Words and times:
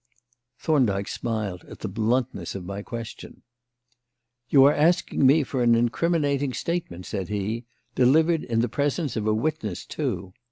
Thorndyke 0.57 1.07
smiled 1.07 1.63
at 1.65 1.81
the 1.81 1.87
bluntness 1.87 2.55
of 2.55 2.65
my 2.65 2.81
question. 2.81 3.43
"You 4.49 4.63
are 4.65 4.73
asking 4.73 5.23
me 5.27 5.43
for 5.43 5.61
an 5.61 5.75
incriminating 5.75 6.53
statement," 6.53 7.05
said 7.05 7.27
he, 7.29 7.65
"delivered 7.93 8.43
in 8.43 8.61
the 8.61 8.67
presence 8.67 9.15
of 9.15 9.27
a 9.27 9.33
witness 9.35 9.85
too. 9.85 10.33